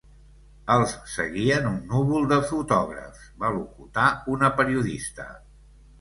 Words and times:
Els 0.75 0.93
seguien 1.15 1.67
un 1.73 1.77
núvol 1.91 2.25
de 2.33 2.39
fotògrafs, 2.53 3.27
va 3.45 3.55
locutar 3.59 4.07
una 4.37 4.51
periodista. 4.63 5.29